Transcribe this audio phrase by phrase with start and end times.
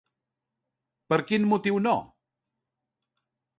[1.13, 1.95] Per quin motiu no?